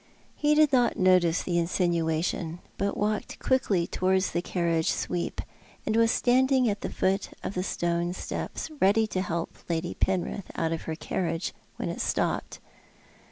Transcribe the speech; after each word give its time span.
He 0.35 0.55
did 0.55 0.73
not 0.73 0.97
notice 0.97 1.43
the 1.43 1.59
insinuation, 1.59 2.57
but 2.79 2.97
walked 2.97 3.37
quickly 3.37 3.85
towards 3.85 4.31
the 4.31 4.41
carriage 4.41 4.89
sweep, 4.89 5.41
and 5.85 5.95
was 5.95 6.09
standing 6.09 6.67
at 6.67 6.81
the 6.81 6.89
foot 6.89 7.29
of 7.43 7.53
the 7.53 7.61
stone 7.61 8.11
steps 8.13 8.71
ready 8.81 9.05
to 9.05 9.21
help 9.21 9.51
Lady 9.69 9.93
Penrith 9.93 10.49
out 10.55 10.71
of 10.71 10.85
her 10.89 10.95
carriage 10.95 11.53
when 11.75 11.87
it 11.89 12.01
stopped. 12.01 12.57